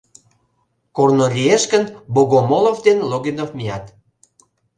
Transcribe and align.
Корно 0.95 1.25
лиеш 1.35 1.63
гын, 1.71 1.83
Богомолов 2.13 2.77
ден 2.85 2.97
Логинов 3.09 3.49
мият. 3.57 3.85